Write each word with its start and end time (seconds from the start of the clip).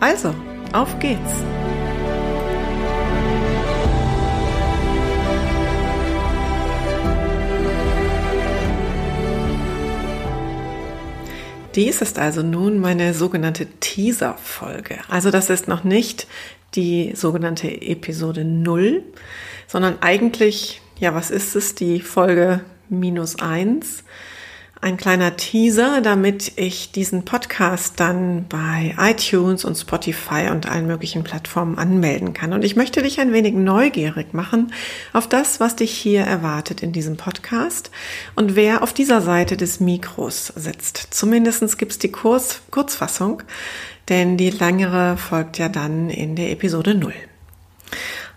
Also, 0.00 0.34
auf 0.72 0.98
geht's! 0.98 1.20
Dies 11.74 12.00
ist 12.00 12.18
also 12.18 12.42
nun 12.42 12.78
meine 12.78 13.12
sogenannte 13.12 13.66
Teaser-Folge. 13.66 14.98
Also 15.08 15.30
das 15.30 15.50
ist 15.50 15.68
noch 15.68 15.84
nicht 15.84 16.26
die 16.74 17.12
sogenannte 17.14 17.68
Episode 17.68 18.44
0, 18.44 19.02
sondern 19.68 19.98
eigentlich, 20.00 20.80
ja, 20.98 21.14
was 21.14 21.30
ist 21.30 21.54
es? 21.54 21.74
Die 21.74 22.00
Folge 22.00 22.60
minus 22.88 23.38
1 23.38 24.02
ein 24.82 24.96
kleiner 24.96 25.36
Teaser, 25.36 26.00
damit 26.00 26.52
ich 26.56 26.90
diesen 26.90 27.24
Podcast 27.26 28.00
dann 28.00 28.46
bei 28.48 28.94
iTunes 28.98 29.66
und 29.66 29.76
Spotify 29.76 30.48
und 30.50 30.70
allen 30.70 30.86
möglichen 30.86 31.22
Plattformen 31.22 31.76
anmelden 31.76 32.32
kann. 32.32 32.54
Und 32.54 32.64
ich 32.64 32.76
möchte 32.76 33.02
dich 33.02 33.20
ein 33.20 33.32
wenig 33.34 33.54
neugierig 33.54 34.32
machen 34.32 34.72
auf 35.12 35.28
das, 35.28 35.60
was 35.60 35.76
dich 35.76 35.92
hier 35.92 36.22
erwartet 36.22 36.82
in 36.82 36.92
diesem 36.92 37.18
Podcast 37.18 37.90
und 38.36 38.56
wer 38.56 38.82
auf 38.82 38.94
dieser 38.94 39.20
Seite 39.20 39.58
des 39.58 39.80
Mikros 39.80 40.46
sitzt. 40.56 41.08
Zumindestens 41.10 41.76
gibt's 41.76 41.98
die 41.98 42.10
Kurz 42.10 42.62
Kurzfassung, 42.70 43.42
denn 44.08 44.38
die 44.38 44.50
längere 44.50 45.18
folgt 45.18 45.58
ja 45.58 45.68
dann 45.68 46.08
in 46.08 46.36
der 46.36 46.50
Episode 46.52 46.94
0. 46.94 47.12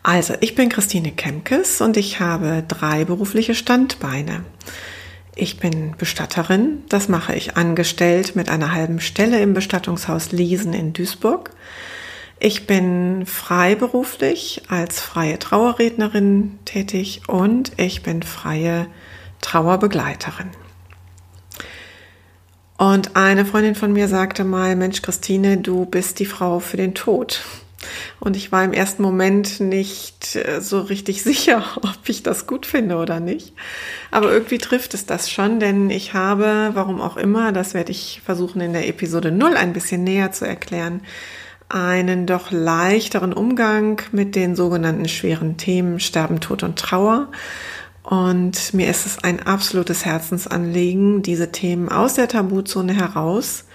Also, 0.05 0.33
ich 0.41 0.55
bin 0.55 0.67
Christine 0.67 1.13
Kemkes 1.13 1.79
und 1.79 1.95
ich 1.95 2.19
habe 2.19 2.65
drei 2.67 3.05
berufliche 3.05 3.55
Standbeine. 3.55 4.43
Ich 5.35 5.59
bin 5.59 5.95
Bestatterin. 5.97 6.83
Das 6.89 7.09
mache 7.09 7.33
ich 7.35 7.57
angestellt 7.57 8.35
mit 8.35 8.49
einer 8.49 8.71
halben 8.73 8.99
Stelle 8.99 9.41
im 9.41 9.53
Bestattungshaus 9.53 10.31
Liesen 10.31 10.73
in 10.73 10.93
Duisburg. 10.93 11.51
Ich 12.39 12.67
bin 12.67 13.25
freiberuflich 13.25 14.63
als 14.67 14.99
freie 14.99 15.39
Trauerrednerin 15.39 16.59
tätig 16.65 17.21
und 17.27 17.71
ich 17.77 18.03
bin 18.03 18.21
freie 18.21 18.87
Trauerbegleiterin. 19.41 20.49
Und 22.77 23.15
eine 23.15 23.45
Freundin 23.45 23.75
von 23.75 23.93
mir 23.93 24.07
sagte 24.09 24.43
mal, 24.43 24.75
Mensch, 24.75 25.01
Christine, 25.01 25.57
du 25.57 25.85
bist 25.85 26.19
die 26.19 26.25
Frau 26.25 26.59
für 26.59 26.77
den 26.77 26.93
Tod. 26.93 27.41
Und 28.19 28.35
ich 28.35 28.51
war 28.51 28.63
im 28.63 28.73
ersten 28.73 29.01
Moment 29.01 29.59
nicht 29.59 30.35
äh, 30.35 30.61
so 30.61 30.81
richtig 30.81 31.23
sicher, 31.23 31.63
ob 31.77 32.07
ich 32.07 32.23
das 32.23 32.47
gut 32.47 32.65
finde 32.65 32.97
oder 32.97 33.19
nicht. 33.19 33.53
Aber 34.11 34.31
irgendwie 34.31 34.57
trifft 34.57 34.93
es 34.93 35.05
das 35.05 35.29
schon, 35.29 35.59
denn 35.59 35.89
ich 35.89 36.13
habe, 36.13 36.71
warum 36.73 37.01
auch 37.01 37.17
immer, 37.17 37.51
das 37.51 37.73
werde 37.73 37.91
ich 37.91 38.21
versuchen 38.23 38.61
in 38.61 38.73
der 38.73 38.87
Episode 38.87 39.31
0 39.31 39.55
ein 39.55 39.73
bisschen 39.73 40.03
näher 40.03 40.31
zu 40.31 40.45
erklären, 40.45 41.01
einen 41.69 42.27
doch 42.27 42.51
leichteren 42.51 43.33
Umgang 43.33 44.01
mit 44.11 44.35
den 44.35 44.55
sogenannten 44.55 45.07
schweren 45.07 45.57
Themen 45.57 45.99
Sterben, 45.99 46.39
Tod 46.39 46.63
und 46.63 46.77
Trauer. 46.77 47.29
Und 48.03 48.73
mir 48.73 48.89
ist 48.89 49.05
es 49.05 49.23
ein 49.23 49.41
absolutes 49.41 50.05
Herzensanliegen, 50.05 51.23
diese 51.23 51.51
Themen 51.51 51.89
aus 51.89 52.15
der 52.15 52.27
Tabuzone 52.27 52.93
heraus 52.93 53.65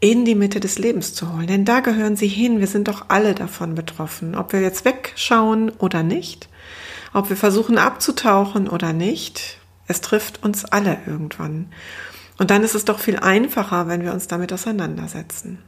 in 0.00 0.24
die 0.24 0.34
Mitte 0.34 0.60
des 0.60 0.78
Lebens 0.78 1.14
zu 1.14 1.32
holen. 1.32 1.46
Denn 1.46 1.64
da 1.64 1.80
gehören 1.80 2.16
sie 2.16 2.28
hin. 2.28 2.60
Wir 2.60 2.66
sind 2.66 2.88
doch 2.88 3.06
alle 3.08 3.34
davon 3.34 3.74
betroffen. 3.74 4.34
Ob 4.34 4.52
wir 4.52 4.60
jetzt 4.60 4.84
wegschauen 4.84 5.70
oder 5.70 6.02
nicht, 6.02 6.48
ob 7.12 7.28
wir 7.28 7.36
versuchen 7.36 7.78
abzutauchen 7.78 8.68
oder 8.68 8.92
nicht, 8.92 9.58
es 9.86 10.00
trifft 10.00 10.42
uns 10.42 10.64
alle 10.64 10.98
irgendwann. 11.06 11.72
Und 12.38 12.50
dann 12.50 12.62
ist 12.62 12.74
es 12.74 12.84
doch 12.84 12.98
viel 12.98 13.16
einfacher, 13.16 13.88
wenn 13.88 14.02
wir 14.02 14.12
uns 14.12 14.28
damit 14.28 14.52
auseinandersetzen. 14.52 15.58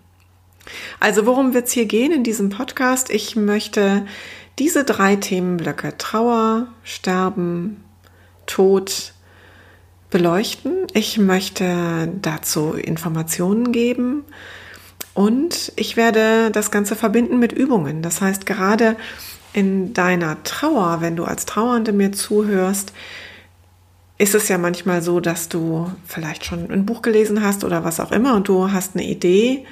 Also 1.00 1.24
worum 1.24 1.54
wird 1.54 1.66
es 1.66 1.72
hier 1.72 1.86
gehen 1.86 2.12
in 2.12 2.24
diesem 2.24 2.50
Podcast? 2.50 3.10
Ich 3.10 3.36
möchte 3.36 4.04
diese 4.58 4.84
drei 4.84 5.16
Themenblöcke 5.16 5.96
Trauer, 5.96 6.68
Sterben, 6.82 7.82
Tod 8.46 9.14
beleuchten. 10.10 10.86
Ich 10.94 11.18
möchte 11.18 12.12
dazu 12.22 12.72
Informationen 12.72 13.72
geben 13.72 14.24
und 15.14 15.72
ich 15.76 15.96
werde 15.96 16.50
das 16.50 16.70
Ganze 16.70 16.96
verbinden 16.96 17.38
mit 17.38 17.52
Übungen. 17.52 18.02
Das 18.02 18.20
heißt, 18.20 18.46
gerade 18.46 18.96
in 19.52 19.92
deiner 19.92 20.42
Trauer, 20.44 21.00
wenn 21.00 21.16
du 21.16 21.24
als 21.24 21.46
Trauernde 21.46 21.92
mir 21.92 22.12
zuhörst, 22.12 22.92
ist 24.18 24.34
es 24.34 24.48
ja 24.48 24.58
manchmal 24.58 25.00
so, 25.02 25.20
dass 25.20 25.48
du 25.48 25.90
vielleicht 26.04 26.44
schon 26.44 26.70
ein 26.70 26.86
Buch 26.86 27.02
gelesen 27.02 27.42
hast 27.42 27.64
oder 27.64 27.84
was 27.84 28.00
auch 28.00 28.10
immer 28.10 28.34
und 28.34 28.48
du 28.48 28.72
hast 28.72 28.96
eine 28.96 29.04
Idee 29.04 29.64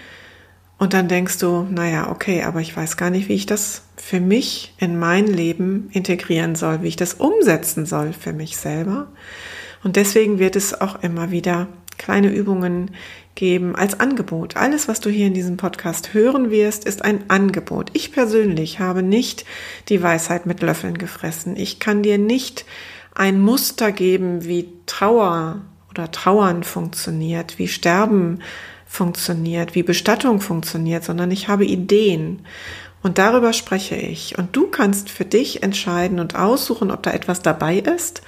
und 0.79 0.93
dann 0.93 1.09
denkst 1.09 1.39
du, 1.39 1.67
naja, 1.71 2.11
okay, 2.11 2.43
aber 2.43 2.61
ich 2.61 2.77
weiß 2.77 2.97
gar 2.97 3.11
nicht, 3.11 3.29
wie 3.29 3.35
ich 3.35 3.47
das 3.47 3.83
für 3.97 4.21
mich 4.21 4.75
in 4.79 4.99
mein 4.99 5.27
Leben 5.27 5.89
integrieren 5.93 6.55
soll, 6.55 6.83
wie 6.83 6.89
ich 6.89 6.97
das 6.97 7.15
umsetzen 7.15 7.87
soll 7.87 8.13
für 8.13 8.33
mich 8.33 8.57
selber. 8.57 9.09
Und 9.83 9.97
deswegen 9.97 10.39
wird 10.39 10.57
es 10.57 10.81
auch 10.81 11.03
immer 11.03 11.31
wieder 11.31 11.69
kleine 11.99 12.29
Übungen 12.29 12.91
geben 13.35 13.77
als 13.77 14.01
Angebot. 14.01 14.57
Alles, 14.57 14.89
was 14.89 15.01
du 15.01 15.11
hier 15.11 15.27
in 15.27 15.35
diesem 15.35 15.57
Podcast 15.57 16.15
hören 16.15 16.51
wirst, 16.51 16.85
ist 16.85 17.05
ein 17.05 17.29
Angebot. 17.29 17.91
Ich 17.93 18.13
persönlich 18.13 18.81
habe 18.81 19.03
nicht 19.03 19.45
die 19.89 20.03
Weisheit 20.03 20.47
mit 20.47 20.63
Löffeln 20.63 20.99
gefressen. 20.99 21.57
Ich 21.57 21.79
kann 21.79 22.03
dir 22.03 22.19
nicht 22.19 22.65
ein 23.15 23.41
Muster 23.41 23.93
geben, 23.93 24.45
wie 24.45 24.69
Trauer 24.87 25.63
oder 25.91 26.11
Trauern 26.11 26.63
funktioniert, 26.65 27.59
wie 27.59 27.69
Sterben 27.69 28.41
funktioniert, 28.87 29.75
wie 29.75 29.83
Bestattung 29.83 30.41
funktioniert, 30.41 31.05
sondern 31.05 31.31
ich 31.31 31.49
habe 31.49 31.65
Ideen. 31.65 32.41
Und 33.03 33.19
darüber 33.19 33.53
spreche 33.53 33.97
ich. 33.97 34.39
Und 34.39 34.57
du 34.57 34.67
kannst 34.69 35.11
für 35.11 35.25
dich 35.25 35.63
entscheiden 35.63 36.19
und 36.19 36.35
aussuchen, 36.35 36.91
ob 36.91 37.03
da 37.03 37.13
etwas 37.13 37.41
dabei 37.41 37.79
ist 37.79 38.23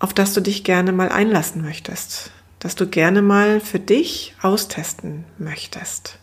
auf 0.00 0.12
das 0.12 0.34
du 0.34 0.40
dich 0.40 0.64
gerne 0.64 0.90
mal 0.90 1.10
einlassen 1.10 1.62
möchtest, 1.62 2.32
dass 2.58 2.74
du 2.74 2.88
gerne 2.88 3.22
mal 3.22 3.60
für 3.60 3.78
dich 3.78 4.34
austesten 4.42 5.24
möchtest. 5.38 6.18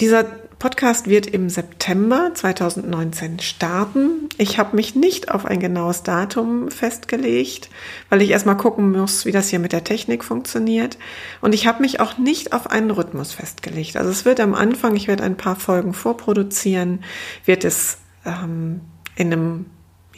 Dieser 0.00 0.24
Podcast 0.24 1.08
wird 1.08 1.26
im 1.26 1.50
September 1.50 2.30
2019 2.32 3.40
starten. 3.40 4.28
Ich 4.38 4.58
habe 4.58 4.76
mich 4.76 4.94
nicht 4.94 5.30
auf 5.30 5.44
ein 5.44 5.60
genaues 5.60 6.04
Datum 6.04 6.70
festgelegt, 6.70 7.68
weil 8.08 8.22
ich 8.22 8.30
erstmal 8.30 8.56
gucken 8.56 8.92
muss, 8.92 9.24
wie 9.24 9.32
das 9.32 9.48
hier 9.48 9.58
mit 9.58 9.72
der 9.72 9.84
Technik 9.84 10.24
funktioniert. 10.24 10.98
Und 11.40 11.52
ich 11.52 11.66
habe 11.66 11.82
mich 11.82 12.00
auch 12.00 12.16
nicht 12.16 12.52
auf 12.52 12.70
einen 12.70 12.90
Rhythmus 12.90 13.32
festgelegt. 13.32 13.96
Also 13.96 14.10
es 14.10 14.24
wird 14.24 14.40
am 14.40 14.54
Anfang, 14.54 14.96
ich 14.96 15.08
werde 15.08 15.24
ein 15.24 15.36
paar 15.36 15.56
Folgen 15.56 15.94
vorproduzieren, 15.94 17.04
wird 17.44 17.64
es 17.64 17.98
ähm, 18.24 18.80
in 19.16 19.32
einem 19.32 19.66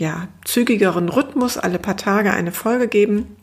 ja, 0.00 0.28
zügigeren 0.46 1.10
Rhythmus 1.10 1.58
alle 1.58 1.78
paar 1.78 1.98
Tage 1.98 2.32
eine 2.32 2.52
Folge 2.52 2.88
geben. 2.88 3.36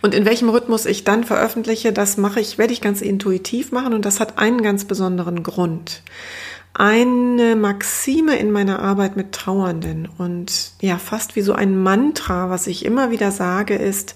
Und 0.00 0.14
in 0.14 0.24
welchem 0.24 0.48
Rhythmus 0.48 0.86
ich 0.86 1.04
dann 1.04 1.24
veröffentliche, 1.24 1.92
das 1.92 2.16
mache 2.16 2.40
ich, 2.40 2.56
werde 2.56 2.72
ich 2.72 2.80
ganz 2.80 3.02
intuitiv 3.02 3.70
machen 3.70 3.92
und 3.92 4.06
das 4.06 4.18
hat 4.18 4.38
einen 4.38 4.62
ganz 4.62 4.86
besonderen 4.86 5.42
Grund. 5.42 6.02
Eine 6.72 7.54
Maxime 7.54 8.36
in 8.36 8.50
meiner 8.50 8.80
Arbeit 8.80 9.14
mit 9.14 9.32
Trauernden 9.32 10.08
und 10.16 10.72
ja, 10.80 10.96
fast 10.96 11.36
wie 11.36 11.42
so 11.42 11.52
ein 11.52 11.78
Mantra, 11.78 12.48
was 12.48 12.66
ich 12.66 12.86
immer 12.86 13.10
wieder 13.10 13.30
sage, 13.30 13.74
ist, 13.74 14.14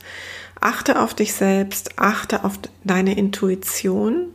achte 0.58 1.02
auf 1.02 1.12
dich 1.12 1.34
selbst, 1.34 1.98
achte 1.98 2.44
auf 2.44 2.58
deine 2.82 3.16
Intuition 3.16 4.34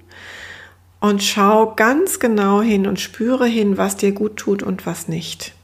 und 1.00 1.24
schau 1.24 1.74
ganz 1.76 2.20
genau 2.20 2.62
hin 2.62 2.86
und 2.86 3.00
spüre 3.00 3.48
hin, 3.48 3.80
was 3.80 3.98
dir 3.98 4.12
gut 4.12 4.38
tut 4.38 4.62
und 4.62 4.86
was 4.86 5.08
nicht. 5.08 5.56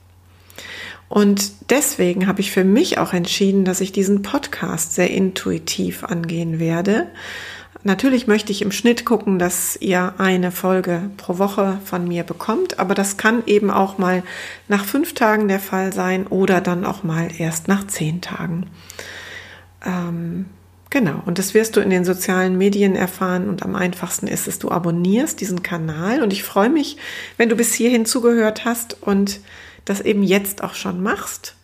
Und 1.09 1.51
deswegen 1.69 2.27
habe 2.27 2.41
ich 2.41 2.51
für 2.51 2.63
mich 2.63 2.97
auch 2.97 3.13
entschieden, 3.13 3.65
dass 3.65 3.81
ich 3.81 3.91
diesen 3.91 4.21
Podcast 4.21 4.93
sehr 4.93 5.09
intuitiv 5.09 6.03
angehen 6.03 6.59
werde. 6.59 7.07
Natürlich 7.83 8.27
möchte 8.27 8.51
ich 8.51 8.61
im 8.61 8.71
Schnitt 8.71 9.05
gucken, 9.05 9.39
dass 9.39 9.77
ihr 9.79 10.15
eine 10.17 10.51
Folge 10.51 11.09
pro 11.15 11.37
Woche 11.37 11.79
von 11.85 12.07
mir 12.07 12.23
bekommt, 12.23 12.79
aber 12.79 12.93
das 12.95 13.15
kann 13.15 13.43
eben 13.45 13.71
auch 13.71 13.97
mal 13.97 14.23
nach 14.67 14.83
fünf 14.83 15.13
Tagen 15.13 15.47
der 15.47 15.59
Fall 15.59 15.93
sein 15.93 16.27
oder 16.27 16.59
dann 16.59 16.83
auch 16.83 17.03
mal 17.03 17.29
erst 17.37 17.67
nach 17.67 17.87
zehn 17.87 18.19
Tagen. 18.21 18.65
Ähm, 19.85 20.47
Genau, 20.89 21.21
und 21.25 21.37
das 21.37 21.53
wirst 21.53 21.75
du 21.75 21.81
in 21.81 21.89
den 21.89 22.05
sozialen 22.05 22.57
Medien 22.57 22.95
erfahren 22.95 23.49
und 23.49 23.63
am 23.63 23.75
einfachsten 23.75 24.25
ist 24.25 24.47
es, 24.47 24.57
du 24.57 24.71
abonnierst 24.71 25.41
diesen 25.41 25.61
Kanal 25.61 26.23
und 26.23 26.31
ich 26.31 26.43
freue 26.43 26.69
mich, 26.69 26.95
wenn 27.35 27.49
du 27.49 27.57
bis 27.57 27.73
hierhin 27.73 28.05
zugehört 28.05 28.63
hast 28.63 28.95
und 29.03 29.41
das 29.89 30.01
eben 30.01 30.23
jetzt 30.23 30.63
auch 30.63 30.73
schon 30.73 31.01
machst. 31.01 31.55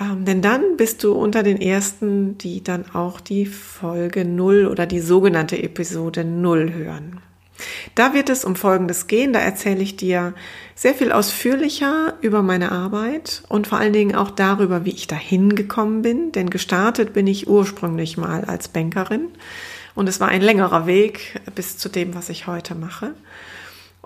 Ähm, 0.00 0.24
denn 0.24 0.42
dann 0.42 0.76
bist 0.76 1.04
du 1.04 1.12
unter 1.12 1.42
den 1.42 1.60
ersten, 1.60 2.38
die 2.38 2.62
dann 2.62 2.90
auch 2.92 3.20
die 3.20 3.46
Folge 3.46 4.24
0 4.24 4.66
oder 4.66 4.86
die 4.86 5.00
sogenannte 5.00 5.62
Episode 5.62 6.24
0 6.24 6.72
hören. 6.72 7.20
Da 7.94 8.12
wird 8.12 8.28
es 8.28 8.44
um 8.44 8.54
Folgendes 8.54 9.06
gehen. 9.06 9.32
Da 9.32 9.38
erzähle 9.38 9.82
ich 9.82 9.96
dir 9.96 10.34
sehr 10.74 10.94
viel 10.94 11.12
ausführlicher 11.12 12.14
über 12.20 12.42
meine 12.42 12.70
Arbeit 12.70 13.42
und 13.48 13.66
vor 13.66 13.78
allen 13.78 13.94
Dingen 13.94 14.14
auch 14.14 14.30
darüber, 14.30 14.84
wie 14.84 14.90
ich 14.90 15.06
dahin 15.06 15.54
gekommen 15.54 16.02
bin. 16.02 16.32
Denn 16.32 16.50
gestartet 16.50 17.14
bin 17.14 17.26
ich 17.26 17.48
ursprünglich 17.48 18.18
mal 18.18 18.44
als 18.44 18.68
Bankerin 18.68 19.28
und 19.94 20.08
es 20.08 20.20
war 20.20 20.28
ein 20.28 20.42
längerer 20.42 20.86
Weg 20.86 21.40
bis 21.54 21.78
zu 21.78 21.88
dem, 21.88 22.14
was 22.14 22.28
ich 22.28 22.46
heute 22.46 22.74
mache. 22.74 23.14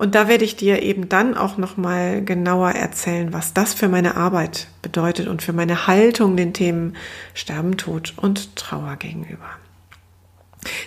Und 0.01 0.15
da 0.15 0.29
werde 0.29 0.45
ich 0.47 0.57
dir 0.57 0.81
eben 0.81 1.11
dann 1.11 1.37
auch 1.37 1.59
noch 1.59 1.77
mal 1.77 2.25
genauer 2.25 2.71
erzählen, 2.71 3.35
was 3.35 3.53
das 3.53 3.75
für 3.75 3.91
meine 3.91 4.17
Arbeit 4.17 4.69
bedeutet 4.81 5.29
und 5.29 5.43
für 5.43 5.53
meine 5.53 5.87
Haltung 5.87 6.39
den 6.39 6.55
Themen 6.55 6.97
Sterben, 7.35 7.77
Tod 7.77 8.15
und 8.17 8.57
Trauer 8.57 8.97
gegenüber. 8.97 9.51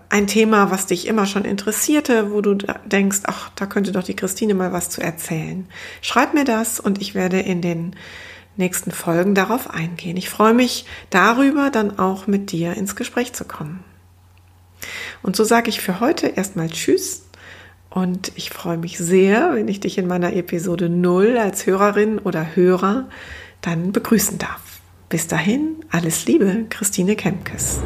ein 0.08 0.28
Thema, 0.28 0.70
was 0.70 0.86
dich 0.86 1.08
immer 1.08 1.26
schon 1.26 1.44
interessierte, 1.44 2.30
wo 2.30 2.42
du 2.42 2.54
denkst, 2.84 3.20
ach, 3.24 3.50
da 3.56 3.66
könnte 3.66 3.90
doch 3.90 4.04
die 4.04 4.14
Christine 4.14 4.54
mal 4.54 4.72
was 4.72 4.88
zu 4.88 5.00
erzählen. 5.00 5.66
Schreib 6.00 6.34
mir 6.34 6.44
das 6.44 6.78
und 6.78 7.00
ich 7.00 7.14
werde 7.16 7.40
in 7.40 7.60
den 7.60 7.96
nächsten 8.56 8.92
Folgen 8.92 9.34
darauf 9.34 9.70
eingehen. 9.70 10.16
Ich 10.16 10.28
freue 10.28 10.54
mich 10.54 10.84
darüber, 11.08 11.70
dann 11.70 11.98
auch 11.98 12.26
mit 12.28 12.52
dir 12.52 12.74
ins 12.74 12.94
Gespräch 12.94 13.32
zu 13.32 13.44
kommen. 13.44 13.82
Und 15.22 15.34
so 15.34 15.44
sage 15.44 15.70
ich 15.70 15.80
für 15.80 15.98
heute 15.98 16.28
erstmal 16.28 16.68
Tschüss 16.68 17.22
und 17.90 18.32
ich 18.36 18.50
freue 18.50 18.78
mich 18.78 18.98
sehr, 18.98 19.54
wenn 19.54 19.68
ich 19.68 19.80
dich 19.80 19.98
in 19.98 20.06
meiner 20.06 20.32
Episode 20.32 20.88
0 20.88 21.36
als 21.36 21.66
Hörerin 21.66 22.18
oder 22.18 22.54
Hörer 22.54 23.08
dann 23.60 23.92
begrüßen 23.92 24.38
darf. 24.38 24.80
Bis 25.08 25.26
dahin, 25.26 25.84
alles 25.90 26.24
Liebe, 26.26 26.66
Christine 26.70 27.16
Kemkes. 27.16 27.80